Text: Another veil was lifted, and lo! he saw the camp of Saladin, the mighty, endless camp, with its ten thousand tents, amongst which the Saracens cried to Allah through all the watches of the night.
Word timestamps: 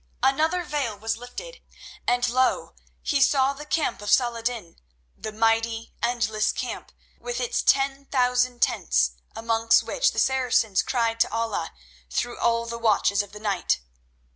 Another 0.23 0.63
veil 0.63 0.97
was 0.97 1.15
lifted, 1.15 1.61
and 2.07 2.27
lo! 2.27 2.73
he 3.03 3.21
saw 3.21 3.53
the 3.53 3.67
camp 3.67 4.01
of 4.01 4.09
Saladin, 4.09 4.77
the 5.15 5.31
mighty, 5.31 5.93
endless 6.01 6.51
camp, 6.51 6.91
with 7.19 7.39
its 7.39 7.61
ten 7.61 8.05
thousand 8.05 8.63
tents, 8.63 9.11
amongst 9.35 9.83
which 9.83 10.11
the 10.11 10.17
Saracens 10.17 10.81
cried 10.81 11.19
to 11.19 11.31
Allah 11.31 11.71
through 12.09 12.39
all 12.39 12.65
the 12.65 12.79
watches 12.79 13.21
of 13.21 13.31
the 13.31 13.39
night. 13.39 13.79